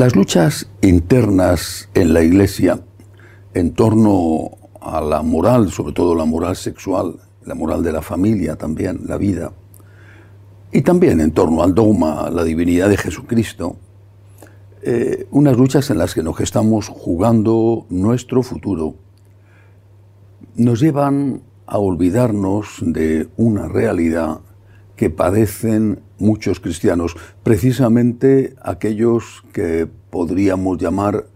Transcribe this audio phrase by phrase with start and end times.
[0.00, 2.80] Las luchas internas en la Iglesia
[3.52, 8.56] en torno a la moral, sobre todo la moral sexual, la moral de la familia
[8.56, 9.52] también, la vida,
[10.72, 13.76] y también en torno al dogma, la divinidad de Jesucristo,
[14.80, 18.94] eh, unas luchas en las que nos estamos jugando nuestro futuro,
[20.54, 24.40] nos llevan a olvidarnos de una realidad
[24.96, 31.26] que padecen muchos cristianos, precisamente aquellos que podríamos llamar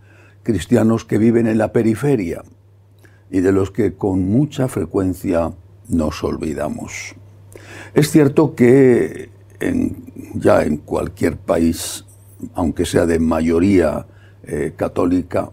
[0.43, 2.43] cristianos que viven en la periferia
[3.31, 5.53] y de los que con mucha frecuencia
[5.89, 7.15] nos olvidamos.
[7.95, 9.31] Es cierto que
[10.35, 12.05] ya en cualquier país,
[12.55, 14.07] aunque sea de mayoría
[14.43, 15.51] eh, católica,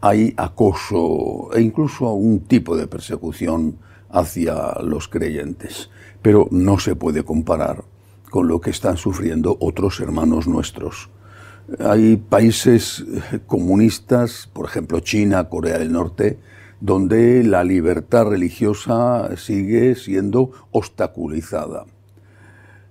[0.00, 3.76] hay acoso e incluso un tipo de persecución
[4.08, 5.90] hacia los creyentes
[6.22, 7.84] pero no se puede comparar
[8.30, 11.10] con lo que están sufriendo otros hermanos nuestros.
[11.78, 16.38] Hay países eh, comunistas, por ejemplo China, Corea del Norte,
[16.80, 21.84] donde la libertad religiosa sigue siendo obstaculizada.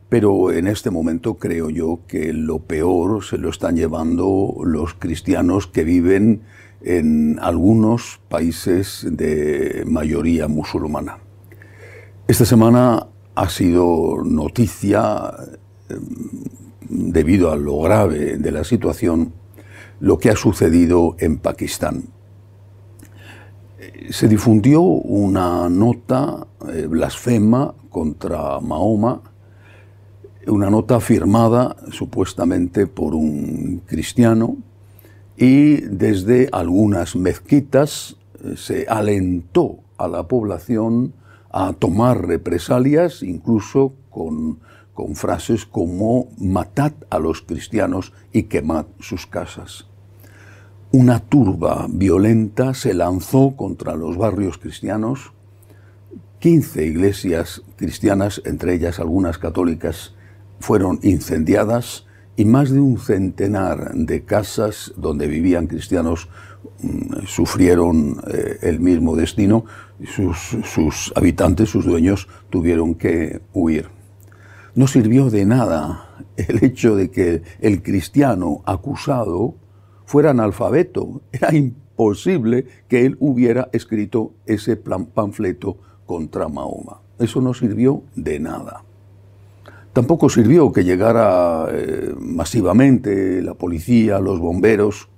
[0.10, 5.68] Pero en este momento creo yo que lo peor se lo están llevando los cristianos
[5.68, 6.42] que viven
[6.82, 11.18] en algunos países de mayoría musulmana.
[12.28, 13.08] Esta semana
[13.40, 15.34] ha sido noticia
[15.88, 16.02] em,
[16.90, 19.32] debido a lo grave de la situación
[20.02, 22.04] lo que ha sucedido en Pakistán.
[24.10, 29.22] Se difundió una nota eh, blasfema contra Mahoma,
[30.48, 34.58] una nota firmada supuestamente por un cristiano
[35.38, 41.14] y desde algunas mezquitas eh, se alentó a la población
[41.52, 44.60] a tomar represalias, incluso con,
[45.16, 49.88] frases como matad a los cristianos y quemad sus casas.
[50.92, 55.32] Una turba violenta se lanzó contra los barrios cristianos.
[56.40, 60.14] 15 iglesias cristianas, entre ellas algunas católicas,
[60.60, 62.06] fueron incendiadas
[62.36, 66.30] y más de un centenar de casas donde vivían cristianos
[67.26, 69.66] sufrieron eh, el mismo destino,
[70.06, 73.90] sus, habitantes, sus dueños, tuvieron que huir.
[74.76, 79.56] No sirvió de nada el hecho de que el cristiano acusado
[80.06, 81.22] fuera analfabeto.
[81.32, 87.02] Era imposible que él hubiera escrito ese panfleto contra Mahoma.
[87.20, 88.84] Eso no sirvió de nada.
[89.92, 95.10] Tampoco sirvió que llegara eh, masivamente la policía, los bomberos,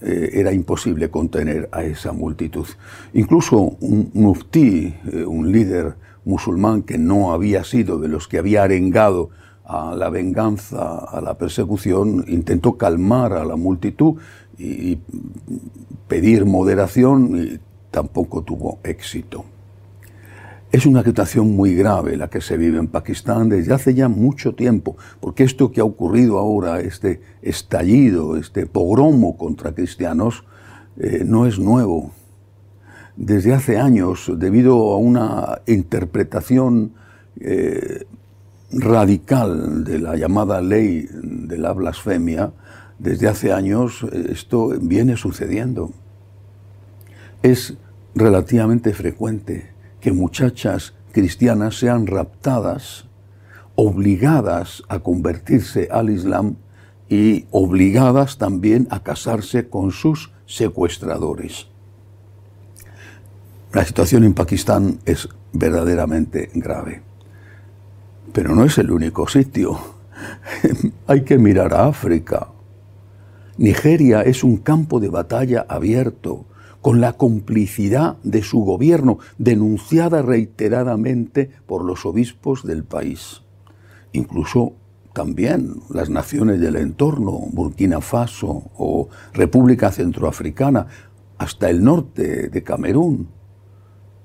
[0.00, 2.66] eh, era imposible contener a esa multitud.
[3.14, 5.94] Incluso un muftí, eh, un líder
[6.24, 9.30] musulmán que no había sido de los que había arengado
[9.64, 14.14] a la venganza, a la persecución, intentó calmar a la multitud
[14.58, 14.98] y
[16.08, 17.58] pedir moderación y
[17.90, 19.44] tampoco tuvo éxito.
[20.70, 24.54] Es una situación muy grave la que se vive en Pakistán desde hace ya mucho
[24.54, 30.44] tiempo, porque esto que ha ocurrido ahora, este estallido, este pogromo contra cristianos,
[30.98, 32.12] eh, no es nuevo.
[33.16, 36.92] Desde hace años, debido a una interpretación
[37.40, 38.04] eh,
[38.70, 42.52] radical de la llamada ley de la blasfemia,
[42.98, 45.92] desde hace años eh, esto viene sucediendo.
[47.42, 47.78] Es
[48.14, 53.06] relativamente frecuente que muchachas cristianas sean raptadas,
[53.74, 56.56] obligadas a convertirse al Islam
[57.08, 61.68] y obligadas también a casarse con sus secuestradores.
[63.72, 67.02] La situación en Pakistán es verdaderamente grave.
[68.32, 69.78] Pero no es el único sitio.
[71.06, 72.48] Hay que mirar a África.
[73.56, 76.46] Nigeria es un campo de batalla abierto
[76.88, 83.42] con la complicidad de su gobierno, denunciada reiteradamente por los obispos del país.
[84.12, 84.72] Incluso
[85.12, 90.86] también las naciones del entorno, Burkina Faso o República Centroafricana,
[91.36, 93.28] hasta el norte de Camerún.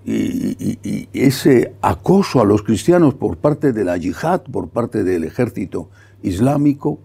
[0.06, 5.90] Y, ese acoso a los cristianos por parte de la yihad, por parte del ejército
[6.22, 7.00] islámico,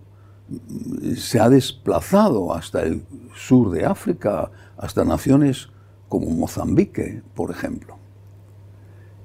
[1.17, 3.03] se ha desplazado hasta el
[3.35, 5.69] sur de África, hasta naciones
[6.09, 7.97] como Mozambique, por ejemplo.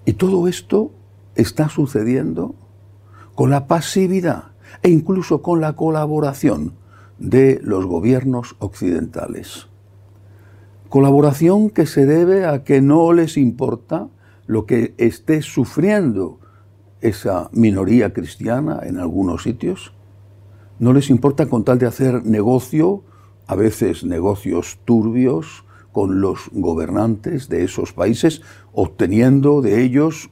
[0.06, 0.92] Y todo esto
[1.36, 2.56] está sucediendo
[3.36, 6.74] con la pasividad e incluso con la colaboración
[7.20, 9.68] de los gobiernos occidentales.
[10.90, 14.10] Colaboración que se debe a que no les importa
[14.46, 16.40] lo que esté sufriendo
[17.02, 19.94] esa minoría cristiana en algunos sitios.
[20.80, 23.04] No les importa con tal de hacer negocio,
[23.48, 28.42] a veces negocios turbios, con los gobernantes de esos países,
[28.74, 30.32] obteniendo de ellos,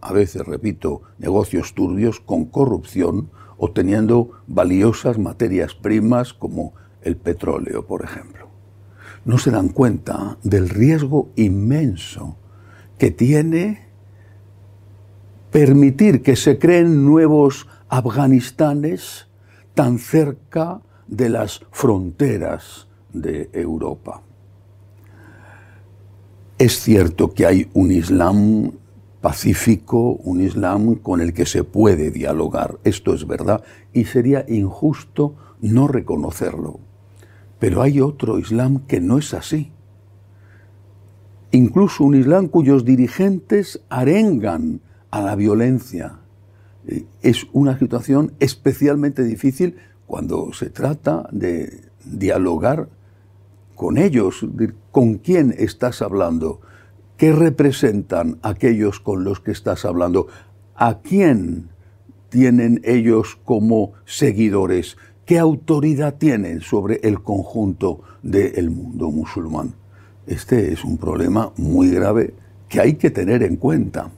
[0.00, 6.72] a veces, repito, negocios turbios con corrupción, obteniendo valiosas materias primas como
[7.02, 8.48] el petróleo, por ejemplo.
[9.24, 12.36] No se dan cuenta del riesgo inmenso
[12.96, 13.88] que tiene
[15.50, 19.26] permitir que se creen nuevos Afganistanes
[19.74, 24.22] tan cerca de las fronteras de Europa.
[26.58, 28.72] Es cierto que hay un Islam
[29.20, 32.78] pacífico, un Islam con el que se puede dialogar.
[32.84, 33.62] Esto es verdad
[33.92, 36.80] y sería injusto no reconocerlo.
[37.58, 39.72] Pero hay otro Islam que no es así.
[41.52, 44.80] Incluso un Islam cuyos dirigentes arengan
[45.10, 46.19] a la violencia.
[47.22, 52.88] Es una situación especialmente difícil cuando se trata de dialogar
[53.74, 54.46] con ellos,
[54.90, 56.60] con quién estás hablando,
[57.20, 60.28] ¿Qué representan aquellos con los que estás hablando?
[60.74, 61.68] ¿A quién
[62.30, 64.96] tienen ellos como seguidores?
[65.26, 69.74] ¿Qué autoridad tienen sobre el conjunto del mundo musulmán?
[70.26, 72.32] Este es un problema muy grave
[72.70, 74.10] que hay que tener en cuenta.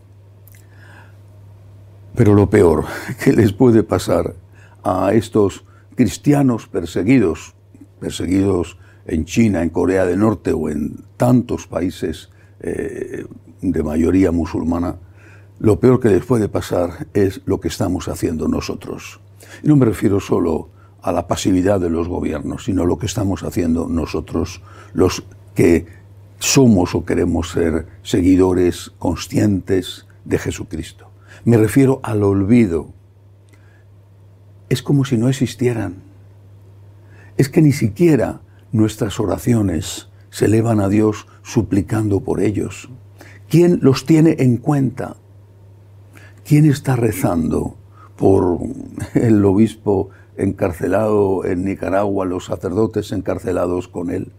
[2.15, 2.85] Pero lo peor
[3.25, 4.35] que les puede pasar
[4.85, 5.65] a estos
[5.95, 7.55] cristianos perseguidos,
[8.01, 12.31] perseguidos en China, en Corea del Norte o en tantos países
[12.61, 13.27] eh,
[13.61, 14.97] de mayoría musulmana,
[15.59, 19.21] lo peor que les puede pasar es lo que estamos haciendo nosotros.
[19.63, 20.71] Y no me refiero solo
[21.03, 24.63] a la pasividad de los gobiernos, sino lo que estamos haciendo nosotros,
[24.93, 25.25] los
[25.55, 25.87] que
[26.39, 31.12] somos o queremos ser seguidores conscientes de Jesucristo.
[31.45, 32.89] Me refiero al olvido.
[34.69, 36.03] Es como si no existieran.
[37.37, 38.41] Es que ni siquiera
[38.73, 42.89] nuestras oraciones se elevan a Dios suplicando por ellos?
[43.49, 45.17] ¿Quién los tiene en cuenta?
[46.45, 47.77] ¿Quién está rezando
[48.17, 48.59] por
[49.15, 54.33] el obispo encarcelado en Nicaragua, los sacerdotes encarcelados con él?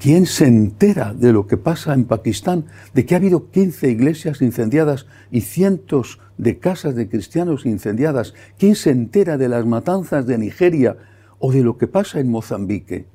[0.00, 2.64] ¿Quién se entera de lo que pasa en Pakistán?
[2.94, 8.34] De que ha habido 15 iglesias incendiadas y cientos de casas de cristianos incendiadas.
[8.58, 10.96] ¿Quién se entera de las matanzas de Nigeria
[11.38, 13.06] o de lo que pasa en Mozambique?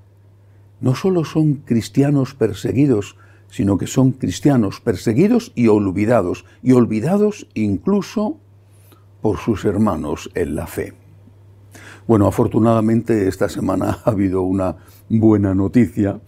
[0.82, 3.16] no solo son cristianos perseguidos,
[3.50, 8.38] sino que son cristianos perseguidos y olvidados, y olvidados incluso
[9.22, 10.94] por sus hermanos en la fe.
[12.08, 14.76] Bueno, afortunadamente esta semana ha habido una
[15.10, 16.20] buena noticia.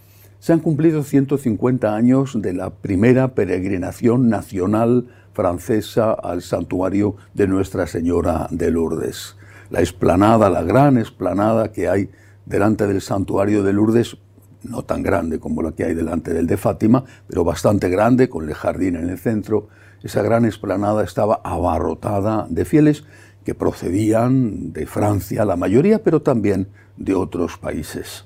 [0.47, 7.85] Se han cumplido 150 años de la primera peregrinación nacional francesa al santuario de Nuestra
[7.85, 9.35] Señora de Lourdes.
[9.69, 12.11] La esplanada, la gran esplanada que hay
[12.45, 14.16] delante del santuario de Lourdes,
[14.63, 18.47] no tan grande como la que hay delante del de Fátima, pero bastante grande, con
[18.47, 19.68] el jardín en el centro.
[20.01, 23.04] Esa gran esplanada estaba abarrotada de fieles
[23.44, 28.23] que procedían de Francia, la mayoría, pero también de otros países.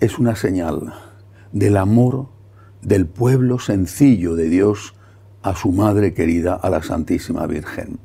[0.00, 0.94] Es una señal
[1.50, 2.28] del amor
[2.82, 4.94] del pueblo sencillo de Dios
[5.42, 7.98] a su madre querida, a la Santísima Virgen.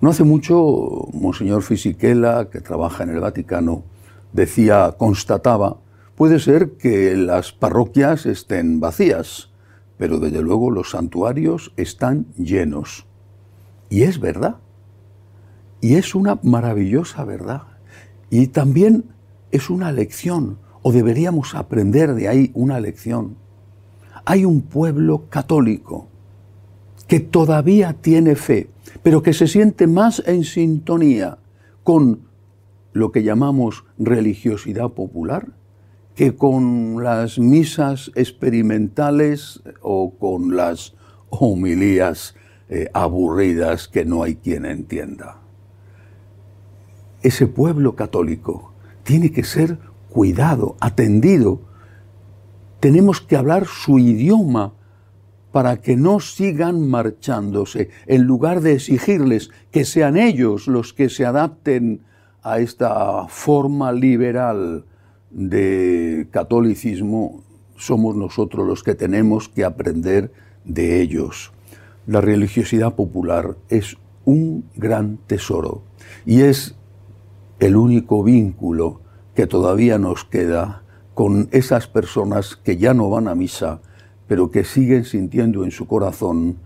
[0.00, 3.84] No hace mucho, Monseñor Fisichella, que trabaja en el Vaticano,
[4.32, 5.76] decía, constataba,
[6.16, 9.50] Puede ser que las parroquias estén vacías,
[9.98, 13.06] pero desde luego los santuarios están llenos.
[13.90, 14.56] Y es verdad.
[15.80, 17.62] Y es una maravillosa verdad.
[18.28, 19.04] Y también
[19.52, 23.36] es una lección, o deberíamos aprender de ahí una lección.
[24.24, 26.08] Hay un pueblo católico
[27.08, 28.68] que todavía tiene fe,
[29.02, 31.38] pero que se siente más en sintonía
[31.82, 32.20] con
[32.92, 35.48] lo que llamamos religiosidad popular
[36.14, 40.94] que con las misas experimentales o con las
[41.30, 42.34] homilías
[42.68, 45.38] eh, aburridas que no hay quien entienda.
[47.22, 48.72] Ese pueblo católico
[49.04, 49.78] tiene que ser
[50.12, 51.60] cuidado, atendido.
[52.80, 54.74] Tenemos que hablar su idioma
[55.52, 61.26] para que no sigan marchándose, en lugar de exigirles que sean ellos los que se
[61.26, 62.00] adapten
[62.42, 64.86] a esta forma liberal
[65.30, 67.42] de catolicismo,
[67.76, 70.32] somos nosotros los que tenemos que aprender
[70.64, 71.52] de ellos.
[72.06, 75.82] La religiosidad popular es un gran tesoro
[76.24, 76.74] y es
[77.60, 79.01] el único vínculo
[79.34, 80.82] que todavía nos queda
[81.14, 83.80] con esas personas que ya no van a misa,
[84.26, 86.58] pero que siguen sintiendo en su corazón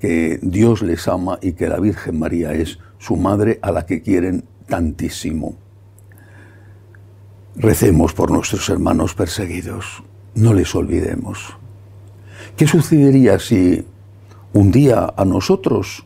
[0.00, 4.02] que Dios les ama y que la Virgen María es su madre a la que
[4.02, 5.56] quieren tantísimo.
[7.56, 10.02] Recemos por nuestros hermanos perseguidos,
[10.34, 11.56] no les olvidemos.
[12.56, 13.86] ¿Qué sucedería si
[14.52, 16.04] un día a nosotros,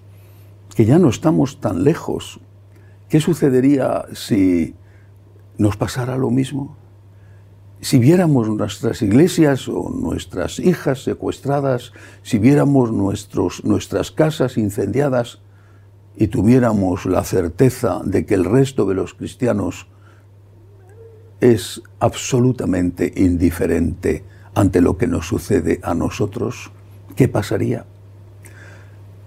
[0.75, 2.41] que ya no estamos tan lejos,
[3.09, 4.75] qué sucedería si
[5.61, 6.77] nos pasara lo mismo?
[7.81, 15.41] si viéramos nuestras iglesias o nuestras hijas secuestradas, si viéramos nuestros, nuestras casas incendiadas
[16.17, 19.87] y tuviéramos la certeza de que el resto de los cristianos
[21.41, 24.25] es absolutamente indiferente
[24.55, 26.71] ante lo que nos sucede a nosotros,
[27.17, 27.87] ¿qué pasaría?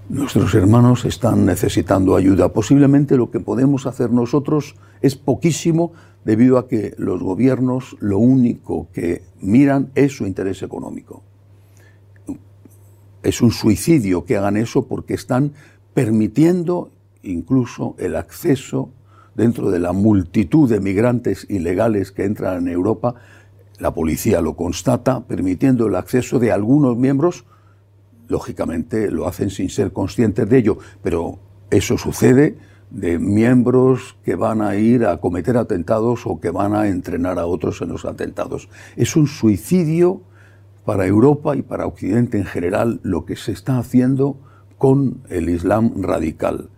[0.09, 2.49] Nuestros hermanos están necesitando ayuda.
[2.49, 5.93] Posiblemente lo que podemos hacer nosotros es poquísimo
[6.25, 11.23] debido a que los gobiernos lo único que miran es su interés económico.
[13.21, 15.53] Es un suicidio que hagan eso porque están
[15.93, 16.91] permitiendo
[17.23, 18.89] incluso el acceso
[19.35, 23.15] dentro de la multitud de migrantes ilegales que entran en Europa,
[23.79, 27.45] la policía lo constata, permitiendo el acceso de algunos miembros,
[28.27, 31.39] lógicamente lo hacen sin ser conscientes de ello, pero
[31.71, 32.57] eso sucede
[32.93, 37.47] de miembros que van a ir a cometer atentados o que van a entrenar a
[37.47, 38.69] otros en los atentados.
[38.95, 40.21] Es un suicidio
[40.85, 44.37] para Europa y para Occidente en general lo que se está haciendo
[44.77, 46.69] con el Islam radical.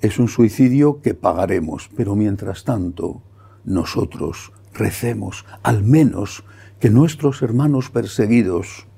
[0.00, 3.22] Es un suicidio que pagaremos, pero mientras tanto
[3.64, 6.44] nosotros recemos al menos
[6.80, 8.88] que nuestros hermanos perseguidos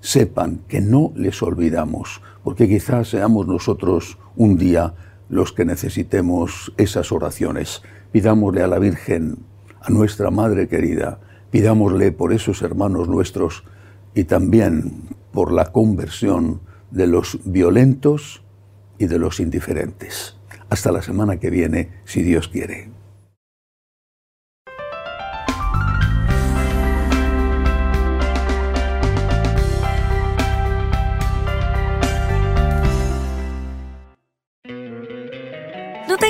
[0.00, 4.94] sepan que no les olvidamos, porque quizás seamos nosotros un día
[5.32, 7.82] los que necesitemos esas oraciones.
[8.12, 9.38] Pidámosle a la Virgen,
[9.80, 11.20] a nuestra Madre querida,
[11.50, 13.64] pidámosle por esos hermanos nuestros
[14.14, 16.60] y también por la conversión
[16.90, 18.44] de los violentos
[18.98, 20.36] y de los indiferentes.
[20.68, 22.90] Hasta la semana que viene, si Dios quiere.